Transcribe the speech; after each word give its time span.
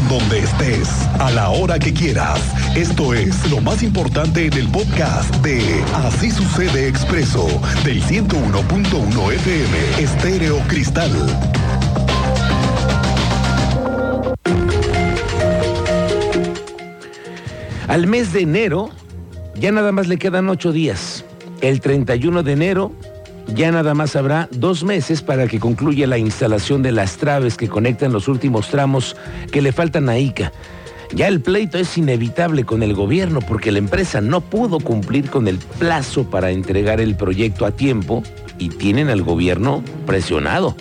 donde 0.00 0.38
estés, 0.38 0.88
a 1.18 1.30
la 1.30 1.50
hora 1.50 1.78
que 1.78 1.92
quieras. 1.92 2.40
Esto 2.76 3.12
es 3.14 3.50
lo 3.50 3.60
más 3.60 3.82
importante 3.82 4.46
en 4.46 4.52
el 4.54 4.68
podcast 4.68 5.34
de 5.36 5.60
Así 5.94 6.30
sucede 6.30 6.88
expreso 6.88 7.46
del 7.84 8.02
101.1 8.02 9.32
FM 9.32 10.02
Estéreo 10.02 10.58
Cristal. 10.68 11.10
Al 17.88 18.06
mes 18.06 18.32
de 18.32 18.40
enero 18.40 18.90
ya 19.54 19.72
nada 19.72 19.92
más 19.92 20.08
le 20.08 20.18
quedan 20.18 20.48
ocho 20.48 20.72
días. 20.72 21.24
El 21.60 21.80
31 21.80 22.42
de 22.42 22.52
enero 22.52 22.92
ya 23.48 23.70
nada 23.70 23.94
más 23.94 24.16
habrá 24.16 24.48
dos 24.50 24.84
meses 24.84 25.22
para 25.22 25.46
que 25.46 25.60
concluya 25.60 26.06
la 26.06 26.18
instalación 26.18 26.82
de 26.82 26.92
las 26.92 27.16
traves 27.16 27.56
que 27.56 27.68
conectan 27.68 28.12
los 28.12 28.28
últimos 28.28 28.68
tramos 28.68 29.16
que 29.50 29.62
le 29.62 29.72
faltan 29.72 30.08
a 30.08 30.18
ICA. 30.18 30.52
Ya 31.14 31.28
el 31.28 31.40
pleito 31.40 31.76
es 31.76 31.98
inevitable 31.98 32.64
con 32.64 32.82
el 32.82 32.94
gobierno 32.94 33.40
porque 33.40 33.70
la 33.70 33.78
empresa 33.78 34.22
no 34.22 34.40
pudo 34.40 34.80
cumplir 34.80 35.28
con 35.28 35.46
el 35.46 35.58
plazo 35.58 36.24
para 36.24 36.50
entregar 36.50 37.00
el 37.00 37.16
proyecto 37.16 37.66
a 37.66 37.72
tiempo 37.72 38.22
y 38.58 38.70
tienen 38.70 39.10
al 39.10 39.22
gobierno 39.22 39.84
presionado. 40.06 40.74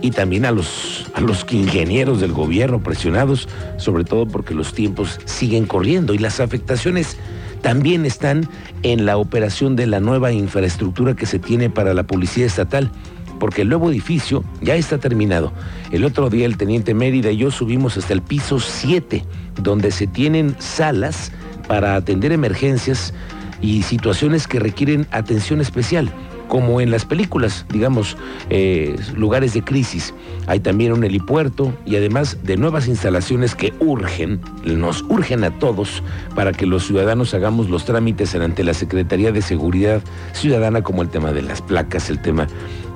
Y 0.00 0.12
también 0.12 0.46
a 0.46 0.50
los, 0.52 1.06
a 1.14 1.20
los 1.20 1.44
ingenieros 1.50 2.20
del 2.20 2.32
gobierno 2.32 2.82
presionados, 2.82 3.48
sobre 3.76 4.04
todo 4.04 4.26
porque 4.26 4.54
los 4.54 4.72
tiempos 4.72 5.20
siguen 5.26 5.66
corriendo 5.66 6.14
y 6.14 6.18
las 6.18 6.40
afectaciones 6.40 7.18
también 7.66 8.06
están 8.06 8.48
en 8.84 9.06
la 9.06 9.16
operación 9.16 9.74
de 9.74 9.88
la 9.88 9.98
nueva 9.98 10.30
infraestructura 10.30 11.16
que 11.16 11.26
se 11.26 11.40
tiene 11.40 11.68
para 11.68 11.94
la 11.94 12.04
Policía 12.04 12.46
Estatal, 12.46 12.92
porque 13.40 13.62
el 13.62 13.68
nuevo 13.70 13.90
edificio 13.90 14.44
ya 14.62 14.76
está 14.76 14.98
terminado. 14.98 15.52
El 15.90 16.04
otro 16.04 16.30
día 16.30 16.46
el 16.46 16.58
teniente 16.58 16.94
Mérida 16.94 17.32
y 17.32 17.38
yo 17.38 17.50
subimos 17.50 17.96
hasta 17.96 18.12
el 18.12 18.22
piso 18.22 18.60
7, 18.60 19.24
donde 19.60 19.90
se 19.90 20.06
tienen 20.06 20.54
salas 20.60 21.32
para 21.66 21.96
atender 21.96 22.30
emergencias 22.30 23.12
y 23.60 23.82
situaciones 23.82 24.46
que 24.46 24.60
requieren 24.60 25.08
atención 25.10 25.60
especial 25.60 26.12
como 26.48 26.80
en 26.80 26.90
las 26.90 27.04
películas, 27.04 27.66
digamos, 27.70 28.16
eh, 28.50 28.96
lugares 29.14 29.54
de 29.54 29.62
crisis. 29.62 30.14
Hay 30.46 30.60
también 30.60 30.92
un 30.92 31.04
helipuerto 31.04 31.72
y 31.84 31.96
además 31.96 32.38
de 32.42 32.56
nuevas 32.56 32.88
instalaciones 32.88 33.54
que 33.54 33.72
urgen, 33.80 34.40
nos 34.64 35.02
urgen 35.02 35.44
a 35.44 35.50
todos 35.50 36.02
para 36.34 36.52
que 36.52 36.66
los 36.66 36.86
ciudadanos 36.86 37.34
hagamos 37.34 37.68
los 37.68 37.84
trámites 37.84 38.34
ante 38.34 38.64
la 38.64 38.74
Secretaría 38.74 39.32
de 39.32 39.42
Seguridad 39.42 40.02
Ciudadana, 40.32 40.82
como 40.82 41.02
el 41.02 41.08
tema 41.08 41.32
de 41.32 41.42
las 41.42 41.62
placas, 41.62 42.10
el 42.10 42.20
tema 42.20 42.46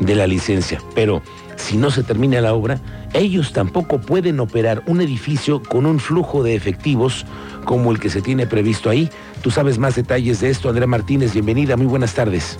de 0.00 0.14
la 0.14 0.26
licencia. 0.26 0.80
Pero 0.94 1.22
si 1.56 1.76
no 1.76 1.90
se 1.90 2.02
termina 2.02 2.40
la 2.40 2.54
obra, 2.54 2.80
ellos 3.12 3.52
tampoco 3.52 4.00
pueden 4.00 4.40
operar 4.40 4.82
un 4.86 5.00
edificio 5.00 5.62
con 5.62 5.86
un 5.86 5.98
flujo 5.98 6.42
de 6.42 6.54
efectivos 6.54 7.26
como 7.64 7.90
el 7.90 7.98
que 8.00 8.10
se 8.10 8.22
tiene 8.22 8.46
previsto 8.46 8.90
ahí. 8.90 9.10
Tú 9.42 9.50
sabes 9.50 9.78
más 9.78 9.96
detalles 9.96 10.40
de 10.40 10.50
esto, 10.50 10.68
Andrea 10.68 10.86
Martínez, 10.86 11.32
bienvenida, 11.32 11.76
muy 11.76 11.86
buenas 11.86 12.14
tardes. 12.14 12.58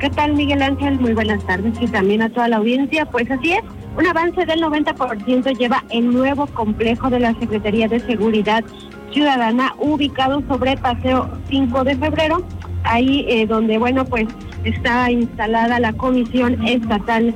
¿Qué 0.00 0.08
tal, 0.08 0.32
Miguel 0.32 0.62
Ángel? 0.62 0.98
Muy 0.98 1.12
buenas 1.12 1.44
tardes 1.44 1.74
y 1.78 1.86
también 1.86 2.22
a 2.22 2.30
toda 2.30 2.48
la 2.48 2.56
audiencia. 2.56 3.04
Pues 3.04 3.30
así 3.30 3.52
es, 3.52 3.60
un 3.98 4.06
avance 4.06 4.46
del 4.46 4.62
90% 4.62 5.58
lleva 5.58 5.84
el 5.90 6.10
nuevo 6.10 6.46
complejo 6.46 7.10
de 7.10 7.20
la 7.20 7.34
Secretaría 7.38 7.86
de 7.86 8.00
Seguridad 8.00 8.64
Ciudadana 9.12 9.74
ubicado 9.78 10.42
sobre 10.48 10.78
Paseo 10.78 11.28
5 11.50 11.84
de 11.84 11.96
Febrero, 11.96 12.42
ahí 12.84 13.26
eh, 13.28 13.46
donde, 13.46 13.76
bueno, 13.76 14.06
pues 14.06 14.26
está 14.64 15.10
instalada 15.10 15.78
la 15.78 15.92
Comisión 15.92 16.66
Estatal 16.66 17.34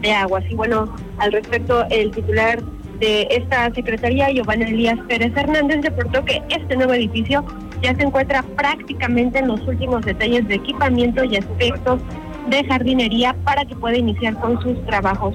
de 0.00 0.12
Aguas. 0.12 0.42
Y 0.50 0.56
bueno, 0.56 0.92
al 1.18 1.30
respecto, 1.30 1.86
el 1.88 2.10
titular 2.10 2.64
de 2.98 3.28
esta 3.30 3.72
secretaría, 3.74 4.28
Giovanni 4.32 4.64
Elías 4.64 4.98
Pérez 5.06 5.32
Hernández, 5.36 5.82
reportó 5.82 6.24
que 6.24 6.42
este 6.48 6.74
nuevo 6.74 6.94
edificio 6.94 7.44
ya 7.82 7.94
se 7.94 8.02
encuentra 8.02 8.42
prácticamente 8.56 9.40
en 9.40 9.48
los 9.48 9.60
últimos 9.66 10.04
detalles 10.04 10.46
de 10.48 10.54
equipamiento 10.54 11.24
y 11.24 11.36
aspectos 11.36 12.00
de 12.48 12.64
jardinería 12.64 13.34
para 13.44 13.64
que 13.64 13.74
pueda 13.74 13.96
iniciar 13.96 14.34
con 14.40 14.60
sus 14.62 14.84
trabajos. 14.86 15.34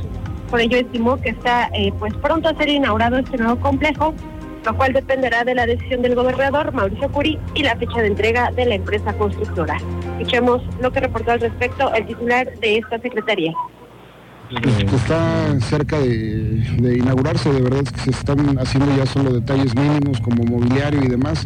Por 0.50 0.62
ello 0.62 0.78
estimó 0.78 1.18
que 1.18 1.30
está 1.30 1.70
eh, 1.74 1.92
pues 2.00 2.14
pronto 2.16 2.50
a 2.50 2.56
ser 2.56 2.70
inaugurado 2.70 3.18
este 3.18 3.38
nuevo 3.38 3.60
complejo, 3.60 4.14
lo 4.66 4.76
cual 4.76 4.94
dependerá 4.94 5.44
de 5.44 5.56
la 5.56 5.66
decisión 5.66 6.02
del 6.02 6.16
gobernador 6.16 6.74
Mauricio 6.74 7.10
Curi 7.12 7.38
y 7.54 7.64
la 7.64 7.76
fecha 7.76 8.02
de 8.02 8.08
entrega 8.08 8.52
de 8.52 8.66
la 8.66 8.76
empresa 8.76 9.14
constructora. 9.14 9.78
Escuchemos 10.18 10.62
lo 10.82 10.92
que 10.92 11.02
reportó 11.02 11.32
al 11.32 11.42
respecto 11.42 11.94
el 11.94 12.06
titular 12.06 12.50
de 12.60 12.78
esta 12.78 13.00
secretaría. 13.00 13.54
Está 14.50 15.60
cerca 15.60 16.00
de, 16.00 16.98
inaugurarse, 16.98 17.52
de 17.52 17.62
verdad 17.62 17.82
es 17.84 17.92
que 17.92 18.00
se 18.00 18.10
están 18.12 18.58
haciendo 18.60 18.96
ya 18.96 19.06
solo 19.06 19.34
detalles 19.34 19.76
mínimos 19.76 20.22
como 20.22 20.44
mobiliario 20.44 21.04
y 21.04 21.08
demás. 21.08 21.46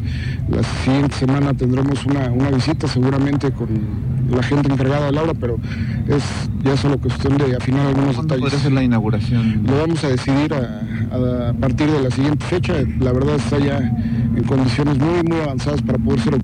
La 0.49 0.61
siguiente 0.83 1.15
semana 1.15 1.53
tendremos 1.53 2.05
una, 2.05 2.29
visita 2.51 2.87
seguramente 2.87 3.51
con 3.51 3.69
la 4.29 4.43
gente 4.43 4.71
encargada 4.71 5.07
de 5.07 5.11
la 5.13 5.23
obra, 5.23 5.33
pero 5.33 5.57
es 6.07 6.23
ya 6.63 6.77
solo 6.77 6.99
cuestión 6.99 7.37
de 7.37 7.55
afinar 7.55 7.87
algunos 7.87 8.17
detalles. 8.17 8.49
puede 8.49 8.61
ser 8.61 8.71
la 8.71 8.83
inauguración? 8.83 9.63
Lo 9.65 9.79
vamos 9.79 10.03
a 10.03 10.09
decidir 10.09 10.53
a, 10.53 11.49
a, 11.49 11.53
partir 11.53 11.89
de 11.89 12.03
la 12.03 12.11
siguiente 12.11 12.45
fecha. 12.45 12.75
La 12.99 13.11
verdad 13.11 13.35
está 13.35 13.57
ya 13.57 13.77
en 13.79 14.43
condiciones 14.43 14.99
muy, 14.99 15.23
muy 15.23 15.39
avanzadas 15.39 15.81
para 15.81 15.97
poder 15.97 16.19
ser 16.19 16.41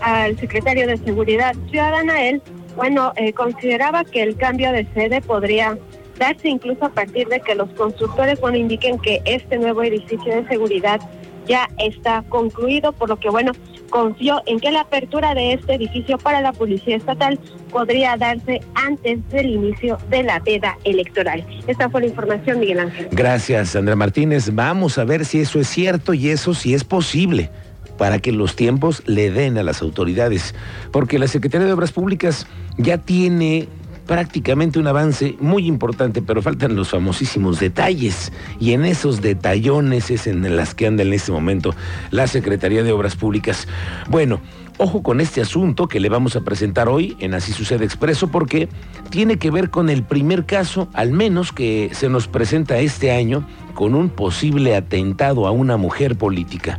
al 0.00 0.38
secretario 0.38 0.86
de 0.86 0.96
Seguridad 0.98 1.54
Ciudadana, 1.70 2.28
él, 2.28 2.42
bueno, 2.76 3.12
eh, 3.16 3.32
consideraba 3.32 4.04
que 4.04 4.22
el 4.22 4.36
cambio 4.36 4.72
de 4.72 4.86
sede 4.94 5.20
podría 5.20 5.78
darse 6.18 6.48
incluso 6.48 6.84
a 6.84 6.90
partir 6.90 7.28
de 7.28 7.40
que 7.40 7.54
los 7.54 7.68
constructores, 7.70 8.40
bueno, 8.40 8.56
indiquen 8.56 8.98
que 8.98 9.20
este 9.24 9.58
nuevo 9.58 9.82
edificio 9.82 10.34
de 10.34 10.46
seguridad 10.48 11.00
ya 11.46 11.68
está 11.78 12.24
concluido, 12.28 12.92
por 12.92 13.08
lo 13.08 13.18
que, 13.18 13.28
bueno, 13.28 13.52
confió 13.90 14.42
en 14.46 14.60
que 14.60 14.70
la 14.70 14.80
apertura 14.80 15.34
de 15.34 15.52
este 15.52 15.74
edificio 15.74 16.18
para 16.18 16.40
la 16.40 16.52
Policía 16.52 16.96
Estatal 16.96 17.38
podría 17.70 18.16
darse 18.16 18.60
antes 18.74 19.28
del 19.28 19.50
inicio 19.50 19.98
de 20.08 20.22
la 20.22 20.40
veda 20.40 20.78
electoral. 20.84 21.44
Esta 21.66 21.90
fue 21.90 22.00
la 22.00 22.06
información, 22.06 22.60
Miguel 22.60 22.80
Ángel. 22.80 23.08
Gracias, 23.12 23.76
Andrea 23.76 23.96
Martínez. 23.96 24.50
Vamos 24.54 24.98
a 24.98 25.04
ver 25.04 25.24
si 25.24 25.40
eso 25.40 25.60
es 25.60 25.68
cierto 25.68 26.14
y 26.14 26.30
eso 26.30 26.54
sí 26.54 26.74
es 26.74 26.82
posible 26.82 27.50
para 27.96 28.18
que 28.18 28.32
los 28.32 28.56
tiempos 28.56 29.02
le 29.06 29.30
den 29.30 29.58
a 29.58 29.62
las 29.62 29.82
autoridades, 29.82 30.54
porque 30.90 31.18
la 31.18 31.28
Secretaría 31.28 31.66
de 31.66 31.72
Obras 31.72 31.92
Públicas 31.92 32.46
ya 32.76 32.98
tiene 32.98 33.68
prácticamente 34.06 34.78
un 34.78 34.86
avance 34.86 35.36
muy 35.40 35.66
importante, 35.66 36.22
pero 36.22 36.42
faltan 36.42 36.76
los 36.76 36.90
famosísimos 36.90 37.60
detalles. 37.60 38.32
Y 38.60 38.72
en 38.72 38.84
esos 38.84 39.20
detallones 39.20 40.10
es 40.10 40.26
en 40.26 40.56
las 40.56 40.74
que 40.74 40.86
anda 40.86 41.02
en 41.02 41.12
este 41.12 41.32
momento 41.32 41.74
la 42.10 42.26
Secretaría 42.26 42.82
de 42.82 42.92
Obras 42.92 43.16
Públicas. 43.16 43.66
Bueno, 44.08 44.40
ojo 44.78 45.02
con 45.02 45.20
este 45.20 45.40
asunto 45.40 45.88
que 45.88 46.00
le 46.00 46.08
vamos 46.08 46.36
a 46.36 46.42
presentar 46.42 46.88
hoy 46.88 47.16
en 47.20 47.34
Así 47.34 47.52
Sucede 47.52 47.84
Expreso, 47.84 48.28
porque 48.28 48.68
tiene 49.10 49.38
que 49.38 49.50
ver 49.50 49.70
con 49.70 49.88
el 49.88 50.02
primer 50.02 50.44
caso, 50.44 50.88
al 50.92 51.12
menos 51.12 51.52
que 51.52 51.90
se 51.92 52.08
nos 52.08 52.28
presenta 52.28 52.78
este 52.78 53.10
año, 53.10 53.46
con 53.74 53.94
un 53.94 54.08
posible 54.08 54.76
atentado 54.76 55.46
a 55.46 55.50
una 55.50 55.76
mujer 55.76 56.16
política. 56.16 56.78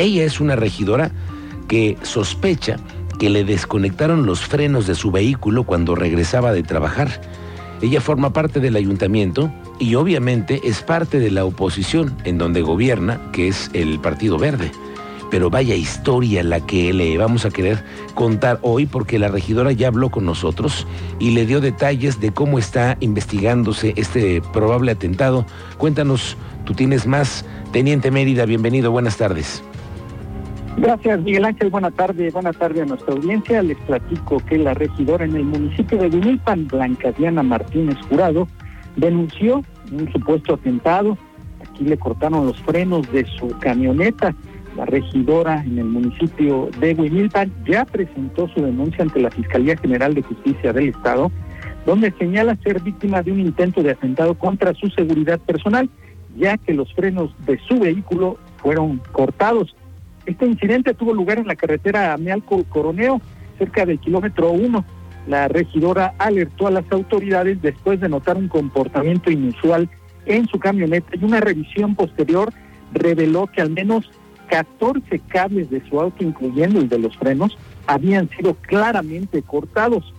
Ella 0.00 0.24
es 0.24 0.40
una 0.40 0.56
regidora 0.56 1.10
que 1.68 1.98
sospecha 2.00 2.78
que 3.18 3.28
le 3.28 3.44
desconectaron 3.44 4.24
los 4.24 4.40
frenos 4.40 4.86
de 4.86 4.94
su 4.94 5.10
vehículo 5.10 5.64
cuando 5.64 5.94
regresaba 5.94 6.54
de 6.54 6.62
trabajar. 6.62 7.20
Ella 7.82 8.00
forma 8.00 8.32
parte 8.32 8.60
del 8.60 8.76
ayuntamiento 8.76 9.52
y 9.78 9.96
obviamente 9.96 10.62
es 10.64 10.80
parte 10.80 11.18
de 11.18 11.30
la 11.30 11.44
oposición 11.44 12.16
en 12.24 12.38
donde 12.38 12.62
gobierna, 12.62 13.20
que 13.30 13.48
es 13.48 13.68
el 13.74 14.00
Partido 14.00 14.38
Verde. 14.38 14.72
Pero 15.30 15.50
vaya 15.50 15.74
historia 15.74 16.42
la 16.44 16.64
que 16.64 16.94
le 16.94 17.18
vamos 17.18 17.44
a 17.44 17.50
querer 17.50 17.84
contar 18.14 18.58
hoy 18.62 18.86
porque 18.86 19.18
la 19.18 19.28
regidora 19.28 19.70
ya 19.72 19.88
habló 19.88 20.08
con 20.08 20.24
nosotros 20.24 20.86
y 21.18 21.32
le 21.32 21.44
dio 21.44 21.60
detalles 21.60 22.20
de 22.20 22.32
cómo 22.32 22.58
está 22.58 22.96
investigándose 23.00 23.92
este 23.96 24.40
probable 24.54 24.92
atentado. 24.92 25.44
Cuéntanos, 25.76 26.38
tú 26.64 26.72
tienes 26.72 27.06
más. 27.06 27.44
Teniente 27.70 28.10
Mérida, 28.10 28.46
bienvenido, 28.46 28.90
buenas 28.90 29.18
tardes. 29.18 29.62
Gracias, 30.76 31.20
Miguel 31.20 31.44
Ángel. 31.44 31.70
Buenas 31.70 31.94
tardes. 31.94 32.32
Buenas 32.32 32.56
tardes 32.56 32.82
a 32.82 32.86
nuestra 32.86 33.14
audiencia. 33.14 33.62
Les 33.62 33.76
platico 33.78 34.38
que 34.48 34.58
la 34.58 34.74
regidora 34.74 35.24
en 35.24 35.36
el 35.36 35.44
municipio 35.44 35.98
de 35.98 36.08
Vinilpan, 36.08 36.68
Blanca 36.68 37.12
Diana 37.12 37.42
Martínez 37.42 37.96
Jurado, 38.08 38.48
denunció 38.96 39.62
un 39.92 40.10
supuesto 40.12 40.54
atentado. 40.54 41.18
Aquí 41.60 41.84
le 41.84 41.98
cortaron 41.98 42.46
los 42.46 42.58
frenos 42.62 43.10
de 43.12 43.26
su 43.26 43.48
camioneta. 43.58 44.34
La 44.76 44.86
regidora 44.86 45.62
en 45.64 45.78
el 45.78 45.86
municipio 45.86 46.70
de 46.78 46.94
Huimilpan 46.94 47.52
ya 47.68 47.84
presentó 47.84 48.48
su 48.48 48.62
denuncia 48.62 49.02
ante 49.02 49.20
la 49.20 49.30
Fiscalía 49.30 49.76
General 49.76 50.14
de 50.14 50.22
Justicia 50.22 50.72
del 50.72 50.90
Estado, 50.90 51.30
donde 51.84 52.12
señala 52.12 52.56
ser 52.62 52.80
víctima 52.80 53.22
de 53.22 53.32
un 53.32 53.40
intento 53.40 53.82
de 53.82 53.90
atentado 53.90 54.34
contra 54.34 54.72
su 54.74 54.88
seguridad 54.90 55.40
personal, 55.40 55.90
ya 56.36 56.56
que 56.56 56.72
los 56.72 56.92
frenos 56.94 57.34
de 57.46 57.58
su 57.68 57.80
vehículo 57.80 58.38
fueron 58.58 59.02
cortados. 59.10 59.74
Este 60.26 60.46
incidente 60.46 60.94
tuvo 60.94 61.14
lugar 61.14 61.38
en 61.38 61.46
la 61.46 61.56
carretera 61.56 62.12
Amealco 62.12 62.64
Coroneo, 62.64 63.20
cerca 63.58 63.86
del 63.86 63.98
kilómetro 63.98 64.50
1. 64.52 64.84
la 65.26 65.48
regidora 65.48 66.14
alertó 66.18 66.66
a 66.66 66.70
las 66.70 66.84
autoridades 66.90 67.60
después 67.62 68.00
de 68.00 68.08
notar 68.08 68.36
un 68.36 68.48
comportamiento 68.48 69.30
inusual 69.30 69.88
en 70.26 70.46
su 70.46 70.58
camioneta 70.58 71.08
y 71.12 71.24
una 71.24 71.40
revisión 71.40 71.94
posterior 71.94 72.52
reveló 72.92 73.46
que 73.46 73.60
al 73.60 73.70
menos 73.70 74.10
14 74.48 75.20
cables 75.28 75.70
de 75.70 75.86
su 75.88 76.00
auto, 76.00 76.24
incluyendo 76.24 76.80
el 76.80 76.88
de 76.88 76.98
los 76.98 77.16
frenos, 77.16 77.56
habían 77.86 78.28
sido 78.30 78.54
claramente 78.54 79.42
cortados. 79.42 80.12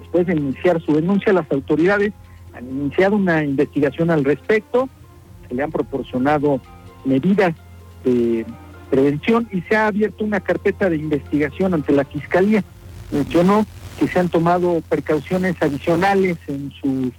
Después 0.00 0.26
de 0.26 0.34
iniciar 0.34 0.80
su 0.80 0.94
denuncia, 0.94 1.32
las 1.32 1.50
autoridades 1.50 2.12
han 2.54 2.68
iniciado 2.68 3.16
una 3.16 3.42
investigación 3.42 4.10
al 4.10 4.24
respecto, 4.24 4.88
se 5.48 5.54
le 5.54 5.62
han 5.62 5.72
proporcionado 5.72 6.60
medidas 7.04 7.54
de 8.04 8.46
prevención 8.92 9.48
y 9.50 9.62
se 9.62 9.74
ha 9.74 9.86
abierto 9.86 10.22
una 10.22 10.40
carpeta 10.40 10.90
de 10.90 10.96
investigación 10.96 11.72
ante 11.72 11.92
la 11.92 12.04
Fiscalía. 12.04 12.62
Mencionó 13.10 13.64
que 13.98 14.06
se 14.06 14.18
han 14.18 14.28
tomado 14.28 14.82
precauciones 14.86 15.56
adicionales 15.60 16.36
en 16.46 16.70
su 16.72 17.10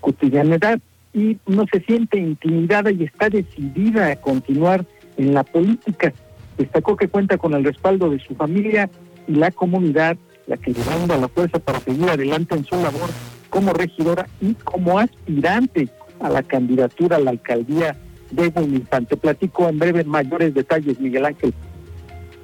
cotidianidad 0.00 0.80
y 1.14 1.38
no 1.46 1.66
se 1.72 1.82
siente 1.82 2.18
intimidada 2.18 2.90
y 2.90 3.04
está 3.04 3.28
decidida 3.30 4.08
a 4.08 4.16
continuar 4.16 4.84
en 5.18 5.32
la 5.32 5.44
política. 5.44 6.12
Destacó 6.58 6.96
que 6.96 7.06
cuenta 7.06 7.38
con 7.38 7.54
el 7.54 7.62
respaldo 7.62 8.10
de 8.10 8.18
su 8.18 8.34
familia 8.34 8.90
y 9.28 9.36
la 9.36 9.52
comunidad, 9.52 10.16
la 10.48 10.56
que 10.56 10.72
le 10.72 10.82
a 10.82 11.16
la 11.16 11.28
fuerza 11.28 11.60
para 11.60 11.78
seguir 11.78 12.10
adelante 12.10 12.56
en 12.56 12.64
su 12.64 12.74
labor 12.74 13.08
como 13.50 13.72
regidora 13.72 14.26
y 14.40 14.54
como 14.54 14.98
aspirante 14.98 15.88
a 16.18 16.28
la 16.28 16.42
candidatura 16.42 17.18
a 17.18 17.20
la 17.20 17.30
alcaldía 17.30 17.96
de 18.30 18.48
Buenifante. 18.48 19.16
Te 19.16 19.16
platico 19.16 19.68
en 19.68 19.78
breve 19.78 20.04
mayores 20.04 20.54
detalles, 20.54 20.98
Miguel 21.00 21.26
Ángel. 21.26 21.52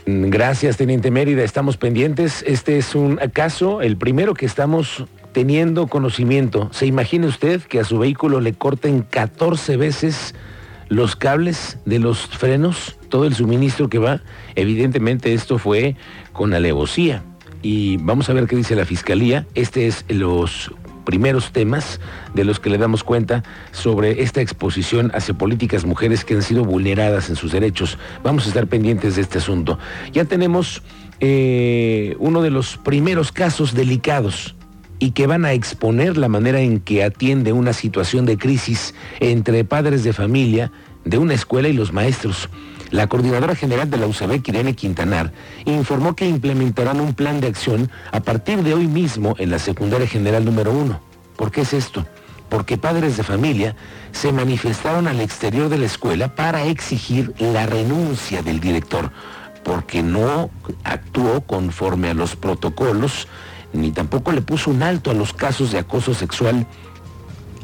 Gracias, 0.06 0.76
Teniente 0.76 1.10
Mérida. 1.10 1.42
Estamos 1.42 1.76
pendientes. 1.76 2.44
Este 2.46 2.78
es 2.78 2.94
un 2.94 3.16
caso, 3.32 3.82
el 3.82 3.96
primero 3.96 4.34
que 4.34 4.46
estamos 4.46 5.04
teniendo 5.32 5.88
conocimiento. 5.88 6.68
¿Se 6.72 6.86
imagina 6.86 7.26
usted 7.26 7.60
que 7.62 7.80
a 7.80 7.84
su 7.84 7.98
vehículo 7.98 8.40
le 8.40 8.52
corten 8.52 9.02
14 9.02 9.76
veces 9.76 10.34
los 10.88 11.16
cables 11.16 11.78
de 11.84 11.98
los 11.98 12.28
frenos, 12.28 12.96
todo 13.08 13.24
el 13.26 13.34
suministro 13.34 13.88
que 13.88 13.98
va? 13.98 14.22
Evidentemente 14.54 15.34
esto 15.34 15.58
fue 15.58 15.96
con 16.32 16.54
alevosía. 16.54 17.24
Y 17.60 17.96
vamos 17.96 18.30
a 18.30 18.32
ver 18.32 18.46
qué 18.46 18.54
dice 18.54 18.76
la 18.76 18.84
Fiscalía. 18.84 19.44
Este 19.56 19.88
es 19.88 20.04
los 20.08 20.72
primeros 21.06 21.52
temas 21.52 21.98
de 22.34 22.44
los 22.44 22.60
que 22.60 22.68
le 22.68 22.76
damos 22.76 23.02
cuenta 23.02 23.42
sobre 23.72 24.22
esta 24.22 24.42
exposición 24.42 25.10
hacia 25.14 25.32
políticas 25.32 25.86
mujeres 25.86 26.26
que 26.26 26.34
han 26.34 26.42
sido 26.42 26.64
vulneradas 26.64 27.30
en 27.30 27.36
sus 27.36 27.52
derechos. 27.52 27.96
Vamos 28.22 28.44
a 28.44 28.48
estar 28.48 28.66
pendientes 28.66 29.16
de 29.16 29.22
este 29.22 29.38
asunto. 29.38 29.78
Ya 30.12 30.26
tenemos 30.26 30.82
eh, 31.20 32.14
uno 32.18 32.42
de 32.42 32.50
los 32.50 32.76
primeros 32.76 33.32
casos 33.32 33.72
delicados 33.72 34.54
y 34.98 35.12
que 35.12 35.26
van 35.26 35.46
a 35.46 35.52
exponer 35.52 36.18
la 36.18 36.28
manera 36.28 36.60
en 36.60 36.80
que 36.80 37.04
atiende 37.04 37.52
una 37.52 37.72
situación 37.72 38.26
de 38.26 38.36
crisis 38.36 38.94
entre 39.20 39.64
padres 39.64 40.04
de 40.04 40.12
familia 40.12 40.72
de 41.04 41.18
una 41.18 41.34
escuela 41.34 41.68
y 41.68 41.72
los 41.72 41.92
maestros. 41.92 42.50
La 42.90 43.08
coordinadora 43.08 43.56
general 43.56 43.90
de 43.90 43.96
la 43.96 44.06
UCB, 44.06 44.42
Irene 44.46 44.74
Quintanar, 44.74 45.32
informó 45.64 46.14
que 46.14 46.28
implementarán 46.28 47.00
un 47.00 47.14
plan 47.14 47.40
de 47.40 47.48
acción 47.48 47.90
a 48.12 48.20
partir 48.20 48.62
de 48.62 48.74
hoy 48.74 48.86
mismo 48.86 49.34
en 49.38 49.50
la 49.50 49.58
secundaria 49.58 50.06
general 50.06 50.44
número 50.44 50.72
uno. 50.72 51.00
¿Por 51.36 51.50
qué 51.50 51.62
es 51.62 51.72
esto? 51.72 52.06
Porque 52.48 52.78
padres 52.78 53.16
de 53.16 53.24
familia 53.24 53.74
se 54.12 54.32
manifestaron 54.32 55.08
al 55.08 55.20
exterior 55.20 55.68
de 55.68 55.78
la 55.78 55.86
escuela 55.86 56.34
para 56.34 56.64
exigir 56.64 57.34
la 57.38 57.66
renuncia 57.66 58.42
del 58.42 58.60
director, 58.60 59.10
porque 59.64 60.02
no 60.04 60.50
actuó 60.84 61.40
conforme 61.40 62.10
a 62.10 62.14
los 62.14 62.36
protocolos, 62.36 63.26
ni 63.72 63.90
tampoco 63.90 64.30
le 64.30 64.42
puso 64.42 64.70
un 64.70 64.84
alto 64.84 65.10
a 65.10 65.14
los 65.14 65.32
casos 65.32 65.72
de 65.72 65.78
acoso 65.80 66.14
sexual, 66.14 66.68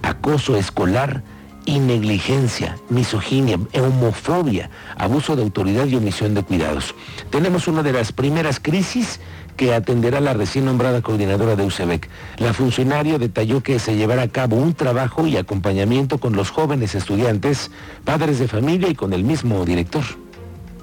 acoso 0.02 0.56
escolar 0.56 1.22
y 1.64 1.78
negligencia, 1.78 2.76
misoginia, 2.88 3.58
homofobia, 3.74 4.70
abuso 4.96 5.36
de 5.36 5.42
autoridad 5.42 5.86
y 5.86 5.96
omisión 5.96 6.34
de 6.34 6.42
cuidados. 6.42 6.94
Tenemos 7.30 7.68
una 7.68 7.82
de 7.82 7.92
las 7.92 8.12
primeras 8.12 8.60
crisis 8.60 9.20
que 9.56 9.74
atenderá 9.74 10.20
la 10.20 10.32
recién 10.32 10.64
nombrada 10.64 11.02
coordinadora 11.02 11.56
de 11.56 11.64
UCEBEC. 11.64 12.08
La 12.38 12.52
funcionaria 12.52 13.18
detalló 13.18 13.62
que 13.62 13.78
se 13.78 13.96
llevará 13.96 14.22
a 14.22 14.28
cabo 14.28 14.56
un 14.56 14.74
trabajo 14.74 15.26
y 15.26 15.36
acompañamiento 15.36 16.18
con 16.18 16.34
los 16.34 16.50
jóvenes 16.50 16.94
estudiantes, 16.94 17.70
padres 18.04 18.38
de 18.38 18.48
familia 18.48 18.88
y 18.88 18.94
con 18.94 19.12
el 19.12 19.24
mismo 19.24 19.64
director 19.64 20.21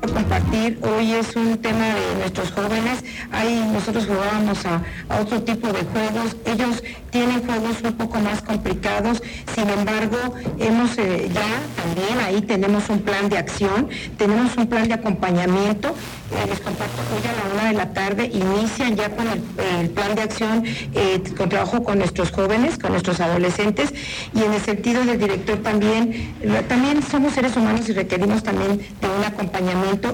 compartir. 0.07 0.79
Hoy 0.81 1.13
es 1.13 1.35
un 1.35 1.57
tema 1.57 1.85
de 1.85 2.15
nuestros 2.19 2.51
jóvenes. 2.51 3.03
Ahí 3.31 3.63
nosotros 3.73 4.05
jugábamos 4.05 4.65
a, 4.65 4.81
otro 5.21 5.41
tipo 5.43 5.67
de 5.67 5.83
juegos. 5.83 6.35
Ellos 6.45 6.83
tienen 7.11 7.41
juegos 7.45 7.81
un 7.83 7.93
poco 7.93 8.19
más 8.19 8.41
complicados. 8.41 9.21
Sin 9.53 9.69
embargo, 9.69 10.17
hemos 10.59 10.97
eh, 10.97 11.29
ya 11.33 11.47
también 11.75 12.19
ahí 12.25 12.41
tenemos 12.41 12.89
un 12.89 12.99
plan 12.99 13.29
de 13.29 13.37
acción, 13.37 13.89
tenemos 14.17 14.55
un 14.57 14.67
plan 14.67 14.87
de 14.87 14.93
acompañamiento. 14.93 15.89
Eh, 15.89 16.47
les 16.47 16.59
comparto 16.59 17.01
hoy 17.11 17.27
a 17.27 17.33
la 17.33 17.53
una 17.53 17.69
de 17.69 17.75
la 17.75 17.93
tarde 17.93 18.29
inician 18.31 18.95
ya 18.95 19.09
con 19.09 19.27
el, 19.27 19.89
plan 19.89 20.13
de 20.13 20.21
acción 20.21 20.63
eh, 20.93 21.23
con 21.35 21.49
trabajo 21.49 21.83
con 21.83 21.97
nuestros 21.97 22.31
jóvenes, 22.31 22.77
con 22.77 22.91
nuestros 22.91 23.19
adolescentes 23.19 23.93
y 24.35 24.43
en 24.43 24.53
el 24.53 24.61
sentido 24.61 25.03
del 25.03 25.19
director 25.19 25.57
también, 25.57 26.35
también 26.67 27.01
somos 27.01 27.33
seres 27.33 27.57
humanos 27.57 27.89
y 27.89 27.93
requerimos 27.93 28.43
también 28.43 28.77
de 28.77 29.07
un 29.07 29.23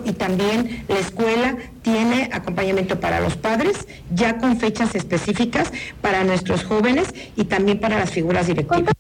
y 0.05 0.13
también 0.13 0.85
la 0.87 0.99
escuela 0.99 1.57
tiene 1.81 2.29
acompañamiento 2.31 2.99
para 2.99 3.19
los 3.19 3.35
padres, 3.35 3.87
ya 4.13 4.37
con 4.37 4.57
fechas 4.57 4.95
específicas 4.95 5.71
para 6.01 6.23
nuestros 6.23 6.63
jóvenes 6.63 7.13
y 7.35 7.45
también 7.45 7.79
para 7.79 7.99
las 7.99 8.11
figuras 8.11 8.47
directivas. 8.47 8.93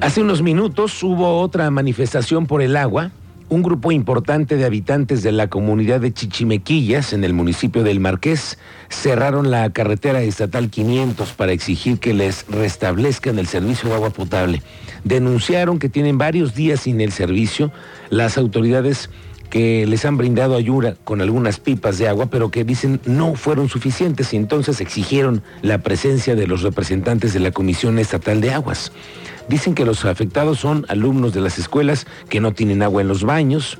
Hace 0.00 0.22
unos 0.22 0.42
minutos 0.42 1.02
hubo 1.02 1.40
otra 1.40 1.70
manifestación 1.70 2.46
por 2.46 2.62
el 2.62 2.76
agua. 2.76 3.10
Un 3.50 3.62
grupo 3.62 3.92
importante 3.92 4.56
de 4.56 4.66
habitantes 4.66 5.22
de 5.22 5.32
la 5.32 5.48
comunidad 5.48 6.00
de 6.00 6.12
Chichimequillas, 6.12 7.14
en 7.14 7.24
el 7.24 7.32
municipio 7.32 7.82
del 7.82 7.98
Marqués, 7.98 8.58
cerraron 8.90 9.50
la 9.50 9.70
carretera 9.70 10.20
estatal 10.20 10.68
500 10.68 11.32
para 11.32 11.52
exigir 11.52 11.98
que 11.98 12.12
les 12.12 12.46
restablezcan 12.48 13.38
el 13.38 13.46
servicio 13.46 13.88
de 13.88 13.94
agua 13.94 14.10
potable 14.10 14.62
denunciaron 15.04 15.78
que 15.78 15.88
tienen 15.88 16.18
varios 16.18 16.54
días 16.54 16.80
sin 16.80 17.00
el 17.00 17.12
servicio. 17.12 17.72
Las 18.10 18.38
autoridades 18.38 19.10
que 19.50 19.86
les 19.86 20.04
han 20.04 20.16
brindado 20.16 20.56
ayuda 20.56 20.96
con 21.04 21.20
algunas 21.20 21.58
pipas 21.58 21.98
de 21.98 22.08
agua, 22.08 22.26
pero 22.26 22.50
que 22.50 22.64
dicen 22.64 23.00
no 23.06 23.34
fueron 23.34 23.68
suficientes 23.68 24.32
y 24.32 24.36
entonces 24.36 24.80
exigieron 24.80 25.42
la 25.62 25.78
presencia 25.78 26.34
de 26.34 26.46
los 26.46 26.62
representantes 26.62 27.32
de 27.32 27.40
la 27.40 27.50
Comisión 27.50 27.98
Estatal 27.98 28.40
de 28.40 28.52
Aguas. 28.52 28.92
Dicen 29.48 29.74
que 29.74 29.84
los 29.84 30.04
afectados 30.04 30.58
son 30.58 30.84
alumnos 30.88 31.32
de 31.32 31.40
las 31.40 31.58
escuelas 31.58 32.06
que 32.28 32.40
no 32.40 32.52
tienen 32.52 32.82
agua 32.82 33.00
en 33.00 33.08
los 33.08 33.24
baños, 33.24 33.78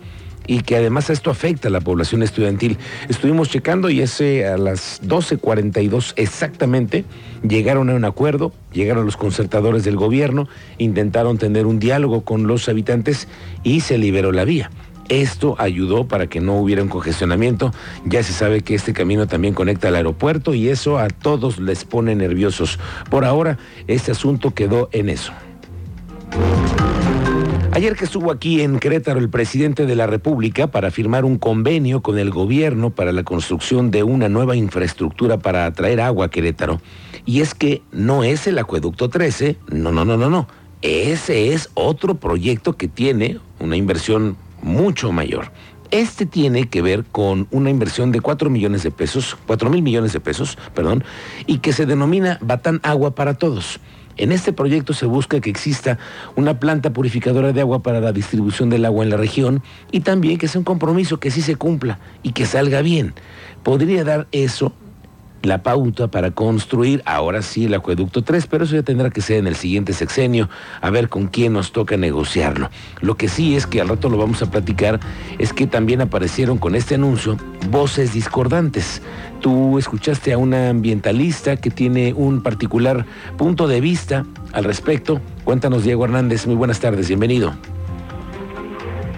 y 0.49 0.63
que 0.63 0.77
además 0.77 1.11
esto 1.11 1.31
afecta 1.31 1.69
a 1.69 1.71
la 1.71 1.81
población 1.81 2.25
estudiantil. 2.25 2.79
Estuvimos 3.09 3.51
checando 3.51 3.91
y 3.91 4.01
ese 4.01 4.47
a 4.47 4.57
las 4.57 5.01
12.42 5.03 6.15
exactamente 6.17 7.05
llegaron 7.47 7.91
a 7.91 7.95
un 7.95 8.05
acuerdo, 8.05 8.53
llegaron 8.73 9.05
los 9.05 9.17
concertadores 9.17 9.85
del 9.85 9.97
gobierno, 9.97 10.49
intentaron 10.79 11.39
tener 11.39 11.67
un 11.67 11.79
diálogo 11.79 12.23
con 12.23 12.47
los 12.47 12.69
habitantes 12.69 13.29
y 13.63 13.81
se 13.81 13.99
liberó 13.99 14.33
la 14.33 14.45
vía. 14.45 14.71
Esto 15.09 15.55
ayudó 15.59 16.07
para 16.07 16.27
que 16.27 16.41
no 16.41 16.57
hubiera 16.59 16.83
un 16.83 16.88
congestionamiento. 16.88 17.73
Ya 18.05 18.23
se 18.23 18.33
sabe 18.33 18.62
que 18.62 18.75
este 18.75 18.93
camino 18.93 19.27
también 19.27 19.55
conecta 19.55 19.88
al 19.88 19.97
aeropuerto 19.97 20.55
y 20.55 20.69
eso 20.69 20.99
a 20.99 21.09
todos 21.09 21.59
les 21.59 21.85
pone 21.85 22.15
nerviosos. 22.15 22.79
Por 23.11 23.25
ahora, 23.25 23.59
este 23.87 24.12
asunto 24.12 24.53
quedó 24.53 24.88
en 24.93 25.09
eso. 25.09 25.33
Ayer 27.73 27.95
que 27.95 28.07
estuvo 28.07 28.33
aquí 28.33 28.61
en 28.62 28.81
Querétaro 28.81 29.21
el 29.21 29.31
presidente 29.31 29.87
de 29.87 29.95
la 29.95 30.07
República 30.07 30.67
para 30.67 30.91
firmar 30.91 31.25
un 31.25 31.38
convenio 31.38 32.03
con 32.03 32.19
el 32.19 32.31
gobierno 32.31 32.91
para 32.91 33.12
la 33.12 33.23
construcción 33.23 33.91
de 33.91 34.03
una 34.03 34.29
nueva 34.29 34.57
infraestructura 34.57 35.38
para 35.38 35.65
atraer 35.65 36.00
agua 36.00 36.27
a 36.27 36.29
Querétaro. 36.29 36.81
Y 37.25 37.41
es 37.41 37.55
que 37.55 37.83
no 37.93 38.25
es 38.25 38.47
el 38.47 38.59
acueducto 38.59 39.09
13, 39.09 39.59
no, 39.71 39.93
no, 39.93 40.05
no, 40.05 40.17
no, 40.17 40.29
no. 40.29 40.49
Ese 40.83 41.53
es 41.53 41.71
otro 41.75 42.17
proyecto 42.17 42.73
que 42.77 42.88
tiene 42.88 43.38
una 43.61 43.77
inversión 43.77 44.37
mucho 44.62 45.12
mayor. 45.12 45.50
Este 45.91 46.27
tiene 46.27 46.69
que 46.69 46.83
ver 46.83 47.05
con 47.05 47.49
una 47.50 47.71
inversión 47.71 48.12
de 48.12 48.21
4 48.21 48.50
millones 48.50 48.83
de 48.83 48.91
pesos, 48.91 49.38
4 49.47 49.71
mil 49.71 49.83
millones 49.83 50.12
de 50.12 50.21
pesos, 50.21 50.59
perdón, 50.75 51.03
y 51.47 51.59
que 51.59 51.73
se 51.73 51.87
denomina 51.87 52.38
Batán 52.43 52.81
Agua 52.83 53.15
para 53.15 53.35
Todos. 53.35 53.81
En 54.19 54.33
este 54.33 54.53
proyecto 54.53 54.93
se 54.93 55.07
busca 55.07 55.41
que 55.41 55.49
exista 55.49 55.97
una 56.35 56.59
planta 56.59 56.93
purificadora 56.93 57.53
de 57.53 57.61
agua 57.61 57.83
para 57.83 58.00
la 58.00 58.12
distribución 58.12 58.69
del 58.69 58.85
agua 58.85 59.05
en 59.05 59.11
la 59.11 59.17
región 59.17 59.62
y 59.93 60.00
también 60.00 60.38
que 60.38 60.49
sea 60.49 60.59
un 60.59 60.65
compromiso 60.65 61.21
que 61.21 61.31
sí 61.31 61.41
se 61.41 61.57
cumpla 61.57 62.00
y 62.23 62.33
que 62.33 62.45
salga 62.45 62.83
bien. 62.83 63.15
Podría 63.62 64.05
dar 64.05 64.27
eso 64.33 64.73
la 65.42 65.62
pauta 65.62 66.09
para 66.09 66.30
construir 66.30 67.02
ahora 67.07 67.42
sí 67.42 67.66
el 67.66 67.75
acueducto 67.75 68.23
3, 68.23 68.47
pero 68.47 68.64
eso 68.64 68.75
ya 68.75 68.83
tendrá 68.83 69.11
que 69.11 69.21
ser 69.21 69.38
en 69.38 69.47
el 69.47 69.57
siguiente 69.57 69.92
sexenio, 69.92 70.49
a 70.80 70.90
ver 70.90 71.09
con 71.09 71.28
quién 71.28 71.52
nos 71.52 71.73
toca 71.73 71.97
negociarlo. 71.97 72.71
Lo 73.00 73.16
que 73.16 73.28
sí 73.28 73.57
es 73.57 73.66
que 73.66 73.80
al 73.80 73.88
rato 73.88 74.09
lo 74.09 74.18
vamos 74.18 74.42
a 74.42 74.50
platicar, 74.50 75.00
es 75.38 75.52
que 75.52 75.66
también 75.66 76.00
aparecieron 76.00 76.59
con 76.59 76.75
este 76.75 76.97
anuncio 76.97 77.37
voces 77.71 78.12
discordantes. 78.12 79.02
Tú 79.40 79.78
escuchaste 79.78 80.33
a 80.33 80.38
una 80.38 80.71
ambientalista 80.71 81.57
que 81.57 81.71
tiene 81.71 82.12
un 82.12 82.42
particular 82.42 83.07
punto 83.37 83.68
de 83.68 83.80
vista 83.80 84.25
al 84.52 84.64
respecto. 84.64 85.21
Cuéntanos, 85.45 85.85
Diego 85.85 86.04
Hernández, 86.04 86.47
muy 86.47 86.57
buenas 86.57 86.80
tardes, 86.80 87.09
bienvenido. 87.09 87.54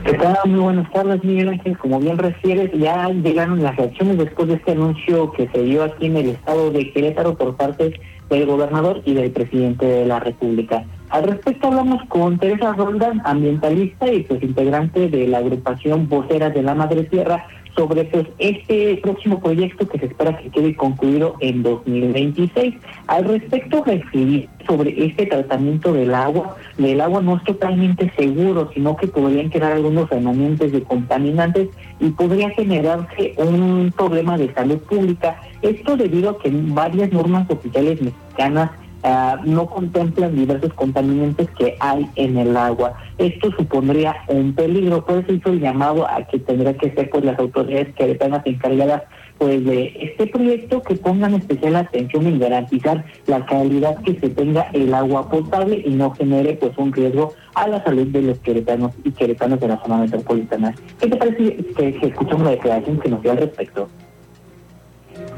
¿Qué? 0.05 0.19
Muy 0.47 0.61
buenas 0.61 0.91
tardes, 0.93 1.23
Miguel 1.23 1.51
Ángel. 1.51 1.77
Como 1.79 2.01
bien 2.01 2.17
refieres, 2.17 2.71
ya 2.73 3.09
llegaron 3.09 3.63
las 3.63 3.77
reacciones 3.77 4.19
después 4.19 4.49
de 4.49 4.55
este 4.55 4.73
anuncio 4.73 5.31
que 5.33 5.49
se 5.49 5.63
dio 5.63 5.85
aquí 5.85 6.07
en 6.07 6.17
el 6.17 6.31
estado 6.31 6.71
de 6.71 6.91
Querétaro 6.93 7.37
por 7.37 7.57
parte 7.57 8.01
del 8.31 8.47
gobernador 8.47 9.03
y 9.05 9.15
del 9.15 9.31
presidente 9.31 9.85
de 9.85 10.07
la 10.07 10.21
República. 10.21 10.85
Al 11.11 11.25
respecto 11.25 11.67
hablamos 11.67 12.03
con 12.09 12.39
Teresa 12.39 12.73
Roldán, 12.73 13.21
ambientalista 13.25 14.11
y 14.11 14.23
pues 14.23 14.43
integrante 14.43 15.09
de 15.09 15.27
la 15.27 15.39
agrupación 15.39 16.09
Voceras 16.09 16.55
de 16.55 16.63
la 16.63 16.75
Madre 16.75 17.05
Tierra, 17.05 17.47
sobre 17.77 18.05
pues 18.05 18.27
este 18.39 18.97
próximo 19.03 19.41
proyecto 19.41 19.89
que 19.89 19.99
se 19.99 20.07
espera 20.07 20.37
que 20.39 20.51
quede 20.51 20.77
concluido 20.77 21.37
en 21.41 21.63
2026. 21.63 22.75
Al 23.07 23.25
respecto 23.25 23.85
recibí 23.85 24.49
sobre 24.67 25.05
este 25.05 25.27
tratamiento 25.27 25.93
del 25.93 26.15
agua, 26.15 26.57
del 26.79 27.01
agua 27.01 27.23
no 27.23 27.37
es 27.37 27.45
totalmente 27.45 28.13
seguro, 28.17 28.71
sino 28.75 28.97
que 28.97 29.09
podrían 29.09 29.51
quedar 29.51 29.73
algunos 29.73 30.09
remanentes 30.11 30.73
de 30.73 30.83
contaminantes 30.83 31.69
y 31.99 32.11
podría 32.11 32.51
generarse 32.51 33.35
un 33.37 33.93
problema 33.97 34.37
de 34.37 34.53
salud 34.55 34.79
pública. 34.79 35.41
Esto 35.63 35.97
debido 35.97 36.31
a 36.31 36.39
que 36.39 36.51
varias 36.53 37.13
normas 37.13 37.49
oficiales 37.51 38.01
mexicanas 38.01 38.71
Ah, 39.03 39.41
no 39.45 39.67
contemplan 39.67 40.37
diversos 40.37 40.75
contaminantes 40.75 41.49
que 41.59 41.75
hay 41.81 42.07
en 42.17 42.37
el 42.37 42.55
agua. 42.55 42.93
Esto 43.17 43.51
supondría 43.53 44.15
un 44.29 44.55
peligro, 44.55 45.05
por 45.07 45.19
eso 45.19 45.33
hizo 45.33 45.51
el 45.51 45.61
llamado 45.61 46.07
a 46.07 46.23
que 46.25 46.39
tendrá 46.39 46.75
que 46.75 46.93
ser 46.93 47.09
pues 47.09 47.25
las 47.25 47.39
autoridades 47.39 47.95
que 47.95 48.19
las 48.19 48.47
encargadas 48.47 49.03
pues 49.39 49.65
de 49.65 49.97
este 50.03 50.27
proyecto 50.27 50.83
que 50.83 50.97
pongan 50.97 51.33
especial 51.33 51.77
atención 51.77 52.27
en 52.27 52.39
garantizar 52.39 53.03
la 53.27 53.47
calidad 53.47 53.97
que 54.03 54.21
se 54.21 54.29
tenga 54.29 54.69
el 54.75 54.93
agua 54.93 55.31
potable 55.31 55.83
y 55.83 55.91
no 55.91 56.11
genere 56.11 56.59
pues 56.61 56.77
un 56.77 56.93
riesgo 56.93 57.33
a 57.55 57.69
la 57.69 57.83
salud 57.83 58.07
de 58.09 58.21
los 58.21 58.39
queretanos 58.41 58.93
y 59.03 59.13
queretanos 59.13 59.61
de 59.61 59.69
la 59.69 59.83
zona 59.83 59.97
metropolitana. 59.97 60.75
¿Qué 61.01 61.07
te 61.07 61.17
parece 61.17 61.57
que, 61.57 61.95
que 61.95 62.07
escuchamos 62.07 62.45
la 62.45 62.51
declaración 62.51 62.99
que 62.99 63.09
nos 63.09 63.23
dio 63.23 63.31
al 63.31 63.39
respecto? 63.39 63.89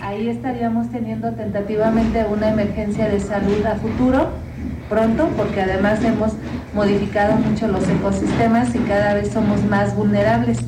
Ahí 0.01 0.29
estaríamos 0.29 0.91
teniendo 0.91 1.33
tentativamente 1.33 2.25
una 2.31 2.51
emergencia 2.51 3.09
de 3.09 3.21
salud 3.21 3.65
a 3.67 3.77
futuro 3.77 4.31
pronto, 4.89 5.29
porque 5.37 5.63
además 5.63 6.05
hemos 6.05 6.33
modificado 6.75 7.37
mucho 7.37 7.67
los 7.69 7.89
ecosistemas 7.89 8.75
y 8.75 8.79
cada 8.81 9.15
vez 9.15 9.29
somos 9.29 9.65
más 9.65 9.97
vulnerables. 9.97 10.59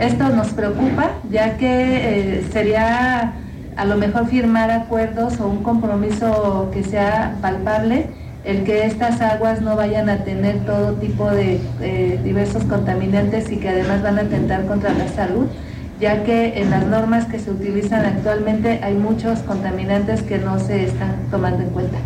Esto 0.00 0.28
nos 0.30 0.48
preocupa, 0.48 1.10
ya 1.30 1.56
que 1.56 2.38
eh, 2.38 2.46
sería 2.52 3.34
a 3.76 3.84
lo 3.84 3.96
mejor 3.96 4.26
firmar 4.26 4.70
acuerdos 4.70 5.38
o 5.40 5.46
un 5.46 5.62
compromiso 5.62 6.70
que 6.72 6.82
sea 6.82 7.36
palpable, 7.40 8.06
el 8.44 8.64
que 8.64 8.86
estas 8.86 9.20
aguas 9.20 9.60
no 9.60 9.76
vayan 9.76 10.08
a 10.08 10.24
tener 10.24 10.64
todo 10.64 10.94
tipo 10.94 11.30
de 11.30 11.60
eh, 11.80 12.18
diversos 12.24 12.64
contaminantes 12.64 13.52
y 13.52 13.58
que 13.58 13.68
además 13.68 14.02
van 14.02 14.18
a 14.18 14.22
atentar 14.22 14.66
contra 14.66 14.92
la 14.94 15.08
salud 15.08 15.46
ya 16.00 16.24
que 16.24 16.58
en 16.58 16.70
las 16.70 16.86
normas 16.86 17.26
que 17.26 17.38
se 17.38 17.50
utilizan 17.50 18.06
actualmente 18.06 18.80
hay 18.82 18.94
muchos 18.94 19.40
contaminantes 19.40 20.22
que 20.22 20.38
no 20.38 20.58
se 20.58 20.84
están 20.84 21.28
tomando 21.30 21.62
en 21.62 21.70
cuenta. 21.70 21.98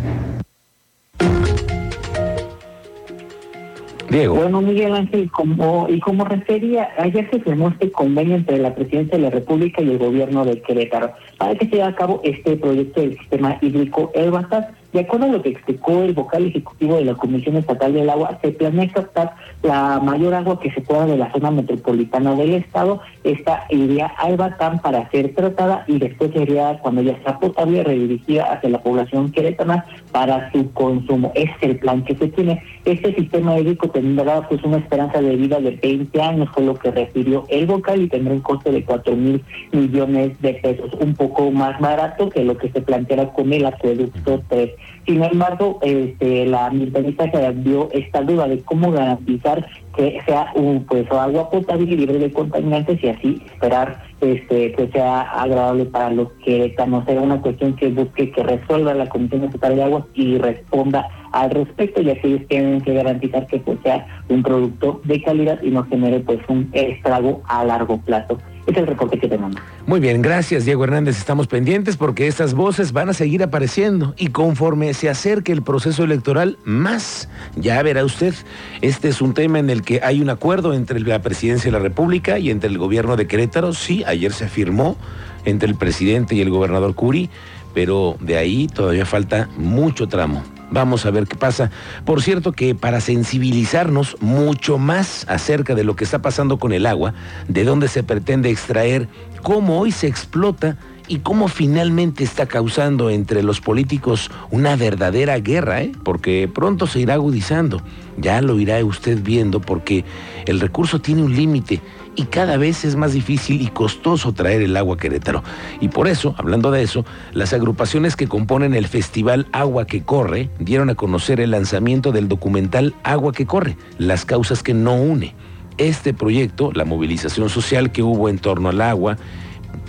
Diego. 4.09 4.35
Bueno, 4.35 4.61
Miguel 4.61 4.93
Ángel, 4.93 5.31
como, 5.31 5.87
y 5.89 5.99
como 5.99 6.25
refería, 6.25 6.89
ayer 6.99 7.27
se 7.31 7.39
firmó 7.39 7.69
este 7.69 7.91
convenio 7.91 8.35
entre 8.35 8.59
la 8.59 8.75
Presidencia 8.75 9.17
de 9.17 9.23
la 9.23 9.29
República 9.29 9.81
y 9.81 9.89
el 9.89 9.97
gobierno 9.97 10.45
de 10.45 10.61
Querétaro 10.61 11.13
para 11.37 11.55
que 11.55 11.65
se 11.65 11.71
lleve 11.71 11.83
a 11.83 11.95
cabo 11.95 12.21
este 12.23 12.55
proyecto 12.55 13.01
del 13.01 13.17
sistema 13.17 13.57
hídrico 13.61 14.11
El 14.13 14.31
Bastar 14.31 14.75
de 14.95 15.01
acuerdo 15.01 15.25
a 15.25 15.29
lo 15.29 15.41
que 15.41 15.49
explicó 15.49 16.03
el 16.03 16.13
vocal 16.13 16.45
ejecutivo 16.45 16.95
de 16.95 17.03
la 17.03 17.15
Comisión 17.15 17.57
Estatal 17.57 17.91
del 17.91 18.09
Agua, 18.09 18.39
se 18.41 18.53
planea 18.53 18.87
captar 18.93 19.35
la 19.61 19.99
mayor 19.99 20.33
agua 20.33 20.57
que 20.57 20.71
se 20.71 20.79
pueda 20.79 21.05
de 21.05 21.17
la 21.17 21.29
zona 21.33 21.51
metropolitana 21.51 22.33
del 22.33 22.53
estado. 22.53 23.01
Esta 23.25 23.65
iría 23.69 24.07
al 24.07 24.37
Batán 24.37 24.79
para 24.79 25.09
ser 25.11 25.35
tratada 25.35 25.83
y 25.87 25.99
después 25.99 26.31
sería, 26.31 26.79
cuando 26.79 27.01
ya 27.01 27.21
sea 27.23 27.37
potable, 27.39 27.83
redirigida 27.83 28.53
hacia 28.53 28.69
la 28.69 28.81
población 28.81 29.33
queretana 29.33 29.83
para 30.13 30.49
su 30.53 30.71
consumo. 30.71 31.33
Es 31.35 31.49
el 31.59 31.77
plan 31.77 32.01
que 32.05 32.15
se 32.15 32.29
tiene. 32.29 32.63
Este 32.85 33.13
sistema 33.15 33.59
hídrico 33.59 33.89
tendrá 33.89 34.47
pues 34.47 34.63
una 34.63 34.77
esperanza 34.77 35.21
de 35.21 35.35
vida 35.35 35.59
de 35.59 35.71
20 35.71 36.21
años, 36.21 36.47
fue 36.53 36.63
lo 36.63 36.75
que 36.75 36.91
refirió 36.91 37.43
el 37.49 37.65
vocal 37.65 38.01
y 38.01 38.07
tendrá 38.07 38.33
un 38.33 38.39
costo 38.39 38.71
de 38.71 38.85
4 38.85 39.13
mil 39.13 39.43
millones 39.73 40.41
de 40.41 40.53
pesos, 40.53 40.89
un 41.01 41.15
poco 41.15 41.51
más 41.51 41.77
barato 41.81 42.29
que 42.29 42.45
lo 42.45 42.57
que 42.57 42.69
se 42.69 42.79
planteara 42.79 43.33
con 43.33 43.51
el 43.51 43.65
acueducto 43.65 44.41
3. 44.47 44.71
Sin 45.05 45.23
embargo, 45.23 45.79
este, 45.83 46.47
la 46.47 46.67
ambientalista 46.67 47.29
se 47.29 47.53
dio 47.53 47.89
esta 47.91 48.21
duda 48.21 48.47
de 48.47 48.59
cómo 48.63 48.91
garantizar 48.91 49.67
que 49.95 50.19
sea 50.25 50.51
un 50.55 50.83
pues 50.85 51.09
agua 51.11 51.49
potable 51.49 51.83
y 51.83 51.95
libre 51.95 52.17
de 52.17 52.31
contaminantes 52.31 53.01
y 53.03 53.09
así 53.09 53.41
esperar 53.45 54.03
este 54.19 54.73
que 54.73 54.87
sea 54.89 55.21
agradable 55.21 55.85
para 55.85 56.09
los 56.09 56.31
que 56.43 56.75
no 56.87 57.05
sea 57.05 57.21
una 57.21 57.39
cuestión 57.39 57.75
que 57.75 57.89
busque 57.89 58.31
que 58.31 58.43
resuelva 58.43 58.93
la 58.93 59.07
Comisión 59.07 59.43
Estatal 59.43 59.75
de 59.75 59.83
Agua 59.83 60.07
y 60.15 60.37
responda 60.37 61.07
al 61.31 61.51
respecto, 61.51 62.01
ya 62.01 62.15
que 62.15 62.27
ellos 62.27 62.47
tienen 62.47 62.81
que 62.81 62.93
garantizar 62.93 63.45
que 63.47 63.59
pues 63.59 63.77
sea 63.83 64.07
un 64.29 64.41
producto 64.41 65.01
de 65.03 65.21
calidad 65.21 65.61
y 65.61 65.69
no 65.69 65.83
genere 65.83 66.19
pues 66.21 66.39
un 66.47 66.69
estrago 66.73 67.41
a 67.45 67.63
largo 67.63 67.97
plazo. 67.97 68.39
Es 68.67 68.75
el 68.77 68.87
reporte 68.87 69.19
que 69.19 69.27
tenemos. 69.27 69.55
Muy 69.85 69.99
bien, 69.99 70.21
gracias 70.21 70.65
Diego 70.65 70.83
Hernández. 70.83 71.17
Estamos 71.17 71.47
pendientes 71.47 71.97
porque 71.97 72.27
estas 72.27 72.55
voces 72.55 72.93
van 72.93 73.09
a 73.09 73.13
seguir 73.13 73.43
apareciendo 73.43 74.15
y 74.17 74.27
conforme 74.27 74.93
se 74.93 75.09
acerque 75.09 75.51
el 75.51 75.61
proceso 75.61 76.03
electoral, 76.03 76.57
más. 76.63 77.29
Ya 77.55 77.81
verá 77.83 78.03
usted, 78.03 78.33
este 78.81 79.09
es 79.09 79.21
un 79.21 79.33
tema 79.33 79.59
en 79.59 79.69
el 79.69 79.83
que 79.83 80.01
hay 80.03 80.21
un 80.21 80.29
acuerdo 80.29 80.73
entre 80.73 80.99
la 80.99 81.21
presidencia 81.21 81.71
de 81.71 81.77
la 81.77 81.83
República 81.83 82.39
y 82.39 82.49
entre 82.49 82.69
el 82.69 82.77
gobierno 82.79 83.15
de 83.15 83.27
Querétaro. 83.27 83.73
Sí, 83.73 84.03
ayer 84.07 84.33
se 84.33 84.47
firmó 84.47 84.97
entre 85.45 85.69
el 85.69 85.75
presidente 85.75 86.33
y 86.33 86.41
el 86.41 86.49
gobernador 86.49 86.95
Curi, 86.95 87.29
pero 87.75 88.17
de 88.19 88.37
ahí 88.37 88.67
todavía 88.67 89.05
falta 89.05 89.47
mucho 89.57 90.07
tramo. 90.07 90.43
Vamos 90.75 91.05
a 91.05 91.09
ver 91.09 91.25
qué 91.25 91.37
pasa. 91.37 91.71
Por 92.03 92.21
cierto 92.21 92.51
que 92.51 92.75
para 92.75 92.99
sensibilizarnos 92.99 94.17
mucho 94.19 94.77
más 94.77 95.25
acerca 95.29 95.73
de 95.73 95.85
lo 95.85 95.95
que 95.95 96.03
está 96.03 96.21
pasando 96.21 96.59
con 96.59 96.73
el 96.73 96.85
agua, 96.85 97.13
de 97.47 97.63
dónde 97.63 97.87
se 97.87 98.03
pretende 98.03 98.49
extraer, 98.49 99.07
cómo 99.41 99.79
hoy 99.79 99.93
se 99.93 100.07
explota 100.07 100.75
y 101.07 101.19
cómo 101.19 101.47
finalmente 101.47 102.23
está 102.23 102.45
causando 102.45 103.09
entre 103.09 103.43
los 103.43 103.61
políticos 103.61 104.31
una 104.51 104.75
verdadera 104.75 105.39
guerra, 105.39 105.81
¿eh? 105.81 105.91
porque 106.03 106.49
pronto 106.53 106.87
se 106.87 106.99
irá 106.99 107.15
agudizando. 107.15 107.81
Ya 108.17 108.41
lo 108.41 108.59
irá 108.59 108.83
usted 108.83 109.19
viendo 109.21 109.59
porque 109.59 110.05
el 110.45 110.59
recurso 110.59 110.99
tiene 110.99 111.23
un 111.23 111.35
límite 111.35 111.81
y 112.15 112.23
cada 112.23 112.57
vez 112.57 112.85
es 112.85 112.95
más 112.95 113.13
difícil 113.13 113.61
y 113.61 113.67
costoso 113.67 114.33
traer 114.33 114.61
el 114.61 114.77
agua 114.77 114.95
a 114.95 114.97
Querétaro. 114.97 115.43
Y 115.81 115.89
por 115.89 116.07
eso, 116.07 116.33
hablando 116.37 116.71
de 116.71 116.81
eso, 116.81 117.05
las 117.33 117.53
agrupaciones 117.53 118.15
que 118.15 118.27
componen 118.27 118.73
el 118.73 118.87
Festival 118.87 119.47
Agua 119.51 119.85
que 119.85 120.03
Corre 120.03 120.49
dieron 120.59 120.89
a 120.89 120.95
conocer 120.95 121.39
el 121.41 121.51
lanzamiento 121.51 122.11
del 122.11 122.27
documental 122.27 122.95
Agua 123.03 123.33
que 123.33 123.45
Corre, 123.45 123.77
las 123.97 124.25
causas 124.25 124.63
que 124.63 124.73
no 124.73 124.95
une. 124.95 125.35
Este 125.77 126.13
proyecto, 126.13 126.71
la 126.73 126.85
movilización 126.85 127.49
social 127.49 127.91
que 127.91 128.01
hubo 128.01 128.29
en 128.29 128.39
torno 128.39 128.69
al 128.69 128.79
agua, 128.79 129.17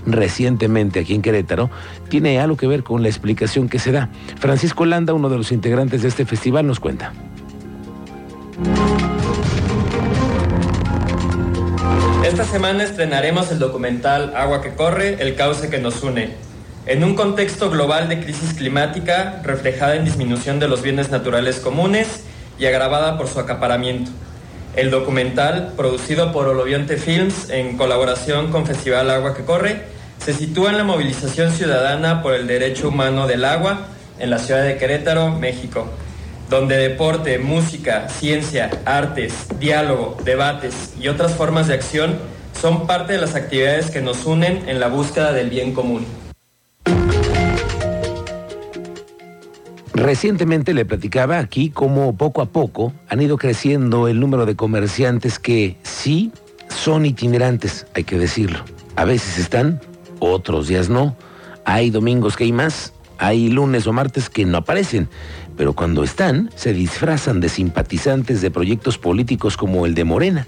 recientemente 0.07 1.01
aquí 1.01 1.15
en 1.15 1.23
Querétaro, 1.23 1.71
tiene 2.09 2.41
algo 2.41 2.57
que 2.57 2.67
ver 2.67 2.83
con 2.83 3.03
la 3.03 3.09
explicación 3.09 3.69
que 3.69 3.79
se 3.79 3.93
da. 3.93 4.09
Francisco 4.39 4.87
Landa, 4.87 5.13
uno 5.13 5.29
de 5.29 5.37
los 5.37 5.53
integrantes 5.53 6.03
de 6.03 6.09
este 6.09 6.25
festival, 6.25 6.67
nos 6.67 6.81
cuenta. 6.81 7.13
Esta 12.25 12.45
semana 12.45 12.83
estrenaremos 12.83 13.53
el 13.53 13.59
documental 13.59 14.33
Agua 14.35 14.61
que 14.61 14.75
corre, 14.75 15.17
el 15.21 15.37
cauce 15.37 15.71
que 15.71 15.79
nos 15.79 16.03
une. 16.03 16.35
En 16.87 17.05
un 17.05 17.15
contexto 17.15 17.71
global 17.71 18.09
de 18.09 18.21
crisis 18.21 18.55
climática, 18.55 19.41
reflejada 19.43 19.97
en 19.97 20.05
disminución 20.05 20.59
de 20.61 20.69
los 20.69 20.83
bienes 20.83 21.11
naturales 21.11 21.61
comunes 21.61 22.25
y 22.59 22.67
agravada 22.67 23.17
por 23.17 23.29
su 23.29 23.41
acaparamiento. 23.41 24.11
El 24.75 24.91
documental, 24.91 25.73
producido 25.77 26.33
por 26.33 26.49
Olobionte 26.49 26.97
Films 26.97 27.49
en 27.51 27.77
colaboración 27.77 28.51
con 28.51 28.67
Festival 28.67 29.11
Agua 29.11 29.35
que 29.35 29.45
Corre, 29.45 29.96
se 30.27 30.33
sitúa 30.33 30.71
en 30.71 30.79
la 30.79 30.83
movilización 30.83 31.53
ciudadana 31.53 32.21
por 32.21 32.35
el 32.35 32.49
derecho 32.49 32.89
humano 32.89 33.29
del 33.29 33.45
agua 33.45 33.87
en 34.19 34.29
la 34.29 34.41
ciudad 34.41 34.65
de 34.65 34.77
Querétaro, 34.77 35.31
México 35.31 35.89
donde 36.51 36.77
deporte, 36.77 37.39
música, 37.39 38.09
ciencia, 38.09 38.71
artes, 38.85 39.47
diálogo, 39.61 40.17
debates 40.25 40.95
y 41.01 41.07
otras 41.07 41.33
formas 41.35 41.69
de 41.69 41.75
acción 41.75 42.19
son 42.61 42.89
parte 42.89 43.13
de 43.13 43.21
las 43.21 43.37
actividades 43.37 43.93
que 43.93 44.01
nos 44.01 44.27
unen 44.27 44.69
en 44.69 44.81
la 44.81 44.89
búsqueda 44.89 45.33
del 45.33 45.49
bien 45.49 45.73
común. 45.73 46.05
Recientemente 49.95 50.75
le 50.75 50.85
platicaba 50.85 51.39
aquí 51.39 51.71
cómo 51.71 52.17
poco 52.17 52.43
a 52.43 52.47
poco 52.47 52.93
han 53.09 53.23
ido 53.23 53.39
creciendo 53.39 54.09
el 54.09 54.19
número 54.19 54.45
de 54.45 54.57
comerciantes 54.57 55.39
que 55.39 55.77
sí 55.85 56.33
son 56.69 57.07
itinerantes, 57.07 57.87
hay 57.95 58.03
que 58.03 58.19
decirlo. 58.19 58.59
A 58.97 59.05
veces 59.05 59.39
están, 59.39 59.81
otros 60.19 60.69
días 60.69 60.89
no. 60.89 61.17
Hay 61.65 61.91
domingos 61.91 62.37
que 62.37 62.45
hay 62.45 62.53
más, 62.53 62.93
hay 63.19 63.49
lunes 63.49 63.87
o 63.87 63.93
martes 63.93 64.31
que 64.31 64.45
no 64.45 64.59
aparecen, 64.59 65.09
pero 65.57 65.73
cuando 65.73 66.05
están 66.05 66.51
se 66.55 66.73
disfrazan 66.73 67.41
de 67.41 67.49
simpatizantes 67.49 68.41
de 68.41 68.51
proyectos 68.51 68.99
políticos 68.99 69.57
como 69.57 69.87
el 69.87 69.95
de 69.95 70.05
Morena. 70.05 70.47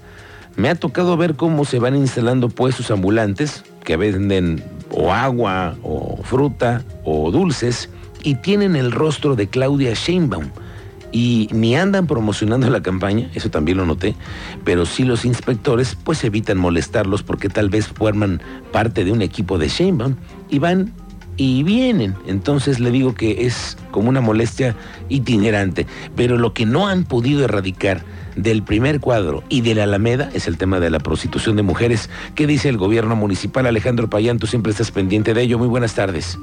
Me 0.55 0.69
ha 0.69 0.75
tocado 0.75 1.15
ver 1.17 1.35
cómo 1.35 1.65
se 1.65 1.79
van 1.79 1.95
instalando 1.95 2.49
puestos 2.49 2.91
ambulantes 2.91 3.63
que 3.83 3.97
venden 3.97 4.63
o 4.91 5.13
agua 5.13 5.75
o 5.83 6.21
fruta 6.23 6.83
o 7.03 7.31
dulces 7.31 7.89
y 8.23 8.35
tienen 8.35 8.75
el 8.75 8.91
rostro 8.91 9.35
de 9.35 9.47
Claudia 9.47 9.93
Sheinbaum. 9.93 10.49
Y 11.11 11.49
ni 11.51 11.75
andan 11.75 12.05
promocionando 12.05 12.69
la 12.69 12.81
campaña, 12.81 13.29
eso 13.33 13.49
también 13.49 13.77
lo 13.77 13.85
noté, 13.85 14.15
pero 14.63 14.85
sí 14.85 15.03
los 15.03 15.25
inspectores 15.25 15.97
pues 16.03 16.23
evitan 16.23 16.57
molestarlos 16.57 17.23
porque 17.23 17.49
tal 17.49 17.69
vez 17.69 17.87
forman 17.87 18.41
parte 18.71 19.03
de 19.03 19.11
un 19.11 19.21
equipo 19.21 19.57
de 19.57 19.69
Sheinbaum 19.69 20.15
y 20.49 20.59
van 20.59 20.93
y 21.39 21.63
vienen. 21.63 22.15
Entonces 22.27 22.79
le 22.79 22.91
digo 22.91 23.15
que 23.15 23.45
es 23.45 23.77
como 23.91 24.09
una 24.09 24.21
molestia 24.21 24.75
itinerante. 25.07 25.87
Pero 26.15 26.37
lo 26.37 26.53
que 26.53 26.65
no 26.65 26.87
han 26.87 27.05
podido 27.05 27.45
erradicar 27.45 28.03
del 28.35 28.61
primer 28.61 28.99
cuadro 28.99 29.43
y 29.47 29.61
de 29.61 29.73
la 29.73 29.83
Alameda 29.83 30.29
es 30.33 30.47
el 30.47 30.57
tema 30.57 30.81
de 30.81 30.89
la 30.89 30.99
prostitución 30.99 31.55
de 31.55 31.63
mujeres. 31.63 32.09
¿Qué 32.35 32.45
dice 32.45 32.67
el 32.67 32.77
gobierno 32.77 33.15
municipal? 33.15 33.65
Alejandro 33.65 34.09
Payán, 34.09 34.37
tú 34.37 34.47
siempre 34.47 34.71
estás 34.73 34.91
pendiente 34.91 35.33
de 35.33 35.41
ello. 35.41 35.57
Muy 35.57 35.69
buenas 35.69 35.95
tardes. 35.95 36.37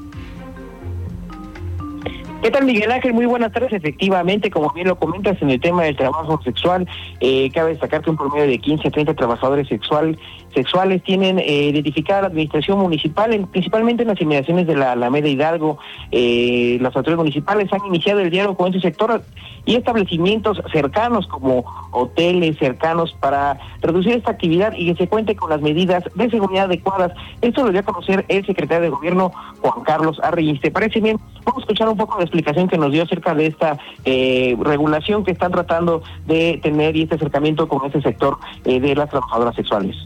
¿Qué 2.46 2.52
tal, 2.52 2.64
Miguel 2.64 2.92
Ángel? 2.92 3.12
Muy 3.12 3.26
buenas 3.26 3.50
tardes. 3.50 3.72
Efectivamente, 3.72 4.52
como 4.52 4.70
bien 4.70 4.86
lo 4.86 4.96
comentas 4.96 5.36
en 5.42 5.50
el 5.50 5.60
tema 5.60 5.82
del 5.82 5.96
trabajo 5.96 6.40
sexual, 6.44 6.86
eh, 7.18 7.50
cabe 7.52 7.70
destacar 7.70 8.02
que 8.02 8.10
un 8.10 8.16
promedio 8.16 8.46
de 8.46 8.58
15 8.58 8.86
a 8.86 8.90
30 8.92 9.14
trabajadores 9.14 9.66
sexual, 9.66 10.16
sexuales 10.56 11.02
tienen 11.02 11.38
eh, 11.38 11.68
identificada 11.68 12.22
la 12.22 12.28
administración 12.28 12.78
municipal, 12.78 13.46
principalmente 13.52 14.02
en 14.02 14.08
las 14.08 14.20
inmediaciones 14.20 14.66
de 14.66 14.74
la 14.74 14.92
Alameda 14.92 15.28
Hidalgo. 15.28 15.78
Eh, 16.10 16.78
las 16.80 16.96
autoridades 16.96 17.18
municipales 17.18 17.70
han 17.72 17.84
iniciado 17.86 18.20
el 18.20 18.30
diálogo 18.30 18.56
con 18.56 18.70
ese 18.70 18.80
sector 18.80 19.22
y 19.66 19.74
establecimientos 19.74 20.62
cercanos 20.72 21.26
como 21.26 21.64
hoteles 21.90 22.56
cercanos 22.56 23.14
para 23.20 23.58
reducir 23.82 24.12
esta 24.12 24.30
actividad 24.30 24.72
y 24.74 24.86
que 24.86 24.96
se 24.96 25.08
cuente 25.08 25.36
con 25.36 25.50
las 25.50 25.60
medidas 25.60 26.04
de 26.14 26.30
seguridad 26.30 26.64
adecuadas. 26.64 27.12
Esto 27.42 27.64
lo 27.64 27.70
dio 27.70 27.80
a 27.80 27.82
conocer 27.82 28.24
el 28.28 28.46
secretario 28.46 28.84
de 28.84 28.88
Gobierno, 28.88 29.32
Juan 29.60 29.84
Carlos 29.84 30.18
Arreyes. 30.22 30.60
¿Te 30.62 30.70
parece 30.70 31.00
bien? 31.00 31.18
Vamos 31.44 31.58
a 31.58 31.60
escuchar 31.64 31.88
un 31.88 31.98
poco 31.98 32.16
de 32.16 32.24
explicación 32.24 32.68
que 32.68 32.78
nos 32.78 32.92
dio 32.92 33.02
acerca 33.02 33.34
de 33.34 33.46
esta 33.46 33.76
eh, 34.06 34.56
regulación 34.60 35.22
que 35.22 35.32
están 35.32 35.52
tratando 35.52 36.02
de 36.26 36.58
tener 36.62 36.96
y 36.96 37.02
este 37.02 37.16
acercamiento 37.16 37.68
con 37.68 37.84
este 37.84 38.00
sector 38.00 38.38
eh, 38.64 38.80
de 38.80 38.94
las 38.94 39.10
trabajadoras 39.10 39.54
sexuales. 39.54 39.96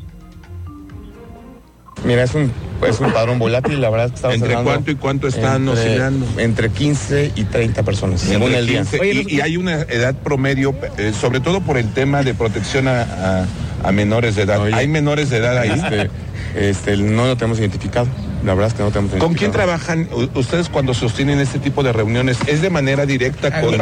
Mira, 2.04 2.22
es 2.24 2.34
un, 2.34 2.50
es 2.86 3.00
un 3.00 3.12
padrón 3.12 3.38
volátil, 3.38 3.80
la 3.80 3.90
verdad 3.90 4.06
es 4.06 4.12
que 4.12 4.16
estamos 4.16 4.36
¿Entre 4.36 4.54
cuánto 4.54 4.90
y 4.90 4.94
cuánto 4.94 5.28
están 5.28 5.68
entre, 5.68 5.72
oscilando? 5.72 6.26
Entre 6.38 6.70
15 6.70 7.32
y 7.36 7.44
30 7.44 7.82
personas, 7.82 8.20
según 8.20 8.52
el 8.54 8.66
día. 8.66 8.84
y, 9.02 9.36
y, 9.36 9.40
hay 9.40 9.56
una 9.56 9.82
edad 9.82 10.14
promedio, 10.14 10.74
eh, 10.98 11.12
sobre 11.18 11.40
todo 11.40 11.60
por 11.60 11.76
el 11.76 11.92
tema 11.92 12.22
de 12.22 12.34
protección 12.34 12.88
a, 12.88 13.02
a, 13.02 13.46
a 13.88 13.92
menores 13.92 14.36
de 14.36 14.42
edad. 14.42 14.60
Oye, 14.60 14.74
¿Hay 14.74 14.88
menores 14.88 15.30
de 15.30 15.38
edad 15.38 15.58
ahí? 15.58 15.70
Este, 15.70 16.10
este, 16.56 16.96
no 16.96 17.26
lo 17.26 17.36
tenemos 17.36 17.58
identificado. 17.58 18.06
La 18.44 18.54
verdad 18.54 18.68
es 18.68 18.74
que 18.74 18.82
no 18.82 18.90
tenemos 18.90 19.14
¿Con 19.16 19.34
quién 19.34 19.52
trabajan 19.52 20.08
ustedes 20.34 20.68
cuando 20.68 20.94
sostienen 20.94 21.40
este 21.40 21.58
tipo 21.58 21.82
de 21.82 21.92
reuniones? 21.92 22.38
¿Es 22.46 22.62
de 22.62 22.70
manera 22.70 23.04
directa 23.04 23.60
con, 23.60 23.76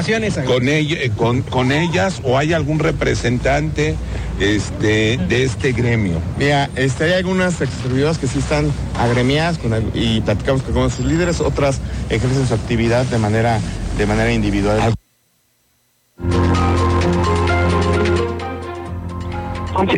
con, 0.46 0.68
ella, 0.68 0.96
eh, 1.00 1.10
con, 1.16 1.42
con 1.42 1.70
ellas 1.72 2.20
o 2.24 2.38
hay 2.38 2.52
algún 2.52 2.78
representante 2.80 3.94
este, 4.40 5.18
de 5.28 5.44
este 5.44 5.72
gremio? 5.72 6.20
Mira, 6.38 6.68
este, 6.74 7.04
hay 7.04 7.12
algunas 7.12 7.54
servidoras 7.54 8.18
que 8.18 8.26
sí 8.26 8.40
están 8.40 8.70
agremiadas 8.98 9.58
con, 9.58 9.72
y 9.94 10.20
platicamos 10.22 10.62
con 10.62 10.90
sus 10.90 11.04
líderes, 11.04 11.40
otras 11.40 11.80
ejercen 12.10 12.46
su 12.46 12.54
actividad 12.54 13.04
de 13.06 13.18
manera, 13.18 13.60
de 13.96 14.06
manera 14.06 14.32
individual. 14.32 14.94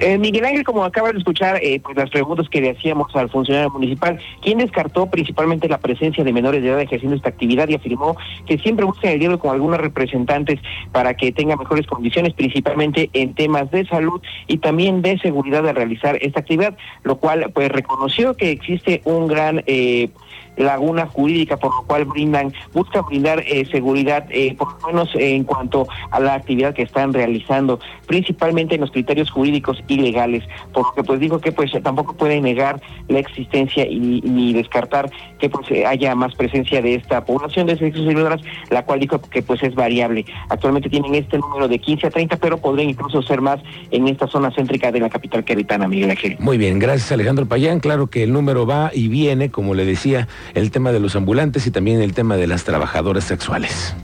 Eh, 0.03 0.19
Miguel 0.19 0.45
Ángel, 0.45 0.65
como 0.65 0.85
acaba 0.85 1.11
de 1.11 1.19
escuchar 1.19 1.59
eh, 1.63 1.81
pues 1.81 1.97
las 1.97 2.11
preguntas 2.11 2.49
que 2.51 2.61
le 2.61 2.71
hacíamos 2.71 3.15
al 3.17 3.31
funcionario 3.31 3.71
municipal, 3.71 4.19
quien 4.43 4.59
descartó 4.59 5.07
principalmente 5.07 5.69
la 5.69 5.79
presencia 5.79 6.23
de 6.23 6.33
menores 6.35 6.63
de 6.63 6.69
edad 6.69 6.81
ejerciendo 6.81 7.17
esta 7.17 7.31
actividad 7.31 7.67
y 7.69 7.77
afirmó 7.77 8.15
que 8.47 8.59
siempre 8.59 8.85
busca 8.85 9.11
el 9.11 9.19
diálogo 9.19 9.41
con 9.41 9.53
algunos 9.53 9.79
representantes 9.81 10.61
para 10.93 11.15
que 11.15 11.33
tenga 11.33 11.57
mejores 11.57 11.87
condiciones, 11.87 12.35
principalmente 12.35 13.09
en 13.15 13.35
temas 13.35 13.71
de 13.71 13.87
salud 13.87 14.21
y 14.47 14.59
también 14.59 15.01
de 15.01 15.19
seguridad 15.19 15.63
de 15.63 15.73
realizar 15.73 16.19
esta 16.21 16.41
actividad, 16.41 16.77
lo 17.03 17.17
cual 17.17 17.51
pues 17.55 17.71
reconoció 17.71 18.37
que 18.37 18.51
existe 18.51 19.01
un 19.05 19.29
gran 19.29 19.63
eh, 19.67 20.11
laguna 20.57 21.07
jurídica, 21.07 21.57
por 21.57 21.75
lo 21.75 21.83
cual 21.83 22.05
brindan, 22.05 22.53
buscan 22.73 23.05
brindar 23.07 23.41
eh, 23.47 23.67
seguridad, 23.71 24.27
eh, 24.31 24.55
por 24.57 24.81
lo 24.81 24.89
menos 24.89 25.15
eh, 25.15 25.35
en 25.35 25.45
cuanto 25.45 25.87
a 26.11 26.21
la 26.21 26.35
actividad 26.35 26.75
que 26.75 26.83
están 26.83 27.13
realizando, 27.13 27.81
principalmente 28.07 28.75
en 28.75 28.83
los 28.83 28.91
criterios 28.91 29.31
jurídicos 29.31 29.83
y 29.89 29.97
legales, 29.97 30.45
porque 30.73 31.03
pues 31.03 31.21
dijo 31.21 31.41
que 31.41 31.53
pues 31.53 31.71
tampoco 31.83 32.15
puede 32.15 32.41
negar 32.41 32.81
la 33.09 33.19
existencia 33.19 33.87
y 33.87 34.21
ni 34.23 34.53
descartar 34.53 35.11
que 35.39 35.49
pues 35.49 35.67
haya 35.87 36.15
más 36.15 36.35
presencia 36.35 36.83
de 36.83 36.95
esta 36.95 37.25
población 37.25 37.67
de 37.67 37.79
sexos 37.79 38.05
seguidoras, 38.05 38.41
la 38.71 38.85
cual 38.85 39.01
dijo 39.01 39.21
que 39.21 39.43
pues 39.43 39.63
es 39.63 39.75
variable. 39.75 40.25
Actualmente 40.49 40.91
tienen 40.91 41.15
este 41.15 41.39
número 41.39 41.69
de 41.69 41.79
15 41.79 42.09
a 42.09 42.11
30, 42.11 42.37
pero 42.37 42.59
podrían 42.59 42.91
incluso 42.91 43.23
ser 43.23 43.41
más 43.41 43.61
en 43.91 44.09
esta 44.09 44.27
zona 44.27 44.51
céntrica 44.51 44.93
de 44.93 45.01
la 45.01 45.09
capital 45.09 45.45
queretana, 45.45 45.89
Miguel 45.89 46.11
Ángel. 46.11 46.37
Muy 46.39 46.59
bien, 46.59 46.79
gracias 46.79 47.11
Alejandro 47.13 47.47
Payán. 47.47 47.81
Claro 47.81 48.09
que 48.09 48.23
el 48.23 48.33
número 48.33 48.67
va 48.67 48.91
y 48.93 49.09
viene, 49.09 49.51
como 49.51 49.75
le 49.75 49.85
decía, 49.85 50.29
el 50.55 50.71
tema 50.71 50.93
de 50.93 51.01
los 51.01 51.17
ambulantes 51.17 51.67
y 51.67 51.71
también 51.71 52.01
el 52.01 52.15
tema 52.15 52.37
de 52.37 52.47
las 52.47 52.65
trabajadoras 52.65 53.25
sexuales. 53.25 53.95